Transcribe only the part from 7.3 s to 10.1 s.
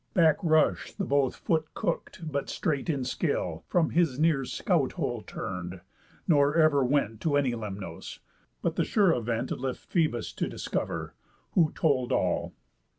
any Lemnos, but the sure event Left